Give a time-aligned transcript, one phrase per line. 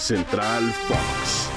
[0.00, 1.50] Central Fox.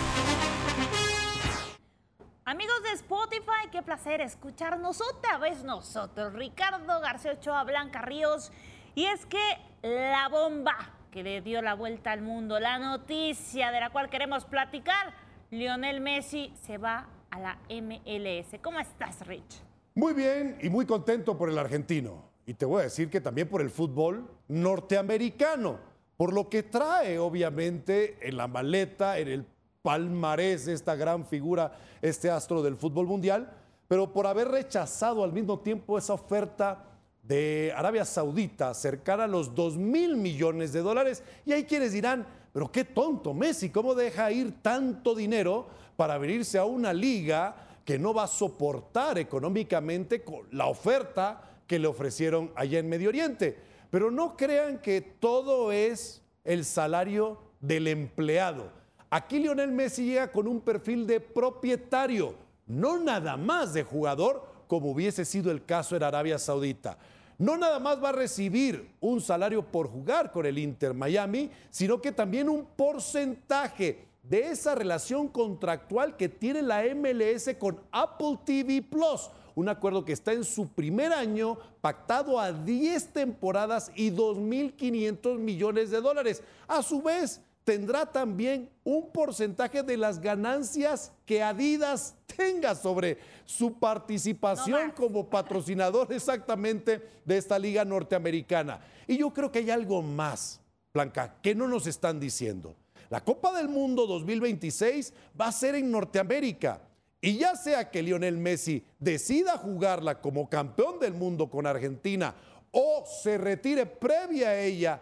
[2.43, 8.51] Amigos de Spotify, qué placer escucharnos otra vez nosotros, Ricardo García Ochoa, Blanca Ríos.
[8.95, 9.39] Y es que
[9.81, 10.75] la bomba
[11.09, 15.13] que le dio la vuelta al mundo, la noticia de la cual queremos platicar,
[15.49, 18.59] Lionel Messi se va a la MLS.
[18.61, 19.63] ¿Cómo estás, Rich?
[19.95, 22.25] Muy bien y muy contento por el argentino.
[22.45, 27.17] Y te voy a decir que también por el fútbol norteamericano, por lo que trae
[27.19, 29.45] obviamente en la maleta, en el
[29.81, 33.51] palmarés de esta gran figura, este astro del fútbol mundial,
[33.87, 36.85] pero por haber rechazado al mismo tiempo esa oferta
[37.21, 41.23] de Arabia Saudita cercana a los 2 mil millones de dólares.
[41.45, 46.57] Y hay quienes dirán, pero qué tonto Messi, ¿cómo deja ir tanto dinero para venirse
[46.57, 52.79] a una liga que no va a soportar económicamente la oferta que le ofrecieron allá
[52.79, 53.72] en Medio Oriente?
[53.93, 58.71] Pero no crean que todo es el salario del empleado.
[59.11, 62.33] Aquí Lionel Messi llega con un perfil de propietario,
[62.65, 66.97] no nada más de jugador como hubiese sido el caso en Arabia Saudita
[67.37, 72.01] no nada más va a recibir un salario por jugar con el Inter Miami, sino
[72.01, 78.81] que también un porcentaje de esa relación contractual que tiene la MLS con Apple TV
[78.81, 79.29] Plus.
[79.55, 85.91] Un acuerdo que está en su primer año, pactado a 10 temporadas y 2.500 millones
[85.91, 86.41] de dólares.
[86.67, 93.73] A su vez, tendrá también un porcentaje de las ganancias que Adidas tenga sobre su
[93.73, 98.81] participación como patrocinador exactamente de esta liga norteamericana.
[99.07, 100.59] Y yo creo que hay algo más,
[100.93, 102.75] Blanca, que no nos están diciendo.
[103.09, 106.81] La Copa del Mundo 2026 va a ser en Norteamérica.
[107.23, 112.35] Y ya sea que Lionel Messi decida jugarla como campeón del mundo con Argentina
[112.69, 114.99] o se retire previa a ella,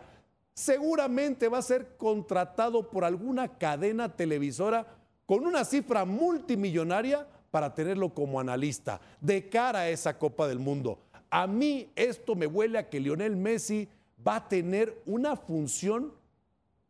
[0.53, 4.85] seguramente va a ser contratado por alguna cadena televisora
[5.25, 10.99] con una cifra multimillonaria para tenerlo como analista de cara a esa Copa del Mundo.
[11.31, 13.89] A mí esto me huele a que Lionel Messi
[14.25, 16.13] va a tener una función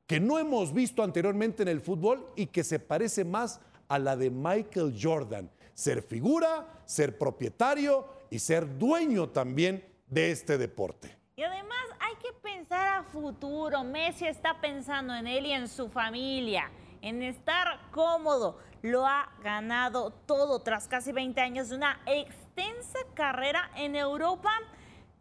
[0.07, 4.15] que no hemos visto anteriormente en el fútbol y que se parece más a la
[4.15, 5.49] de Michael Jordan.
[5.73, 11.17] Ser figura, ser propietario y ser dueño también de este deporte.
[11.35, 13.83] Y además hay que pensar a futuro.
[13.83, 16.69] Messi está pensando en él y en su familia,
[17.01, 18.59] en estar cómodo.
[18.81, 24.51] Lo ha ganado todo tras casi 20 años de una extensa carrera en Europa.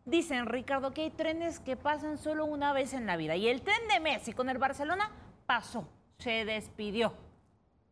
[0.04, 3.36] Dicen, Ricardo, que hay trenes que pasan solo una vez en la vida.
[3.36, 5.10] Y el tren de Messi con el Barcelona
[5.46, 5.86] pasó,
[6.18, 7.14] se despidió.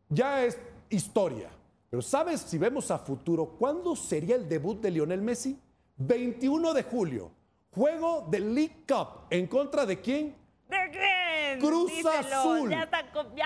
[0.09, 0.59] Ya es
[0.89, 1.49] historia.
[1.89, 5.57] Pero ¿sabes si vemos a futuro cuándo sería el debut de Lionel Messi?
[5.97, 7.31] 21 de julio.
[7.71, 9.21] Juego del League Cup.
[9.29, 10.35] ¿En contra de quién?
[10.67, 11.59] ¿De quién?
[11.59, 12.73] Cruz Azul.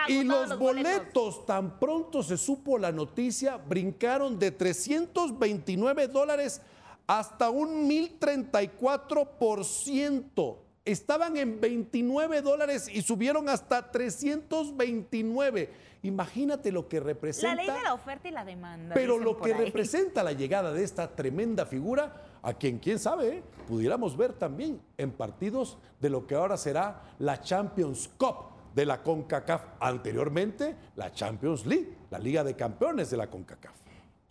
[0.08, 6.62] y los, boletos, tan pronto se supo la noticia, brincaron de 329 dólares
[7.08, 10.58] hasta un 1034%.
[10.86, 15.70] Estaban en 29 dólares y subieron hasta 329.
[16.02, 17.56] Imagínate lo que representa.
[17.56, 18.94] La ley de la oferta y la demanda.
[18.94, 23.44] Pero lo que representa la llegada de esta tremenda figura a quien, quién sabe, eh,
[23.66, 29.02] pudiéramos ver también en partidos de lo que ahora será la Champions Cup de la
[29.02, 29.64] CONCACAF.
[29.80, 33.83] Anteriormente, la Champions League, la Liga de Campeones de la CONCACAF.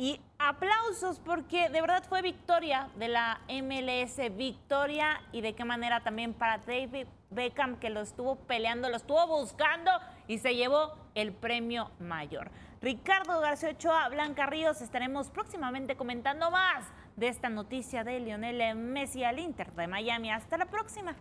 [0.02, 6.02] Y aplausos porque de verdad fue victoria de la MLS, victoria y de qué manera
[6.02, 9.92] también para David Beckham que lo estuvo peleando, lo estuvo buscando
[10.26, 12.50] y se llevó el premio mayor.
[12.80, 16.84] Ricardo García Ochoa, Blanca Ríos, estaremos próximamente comentando más
[17.14, 20.32] de esta noticia de Lionel Messi al Inter de Miami.
[20.32, 21.14] Hasta la próxima.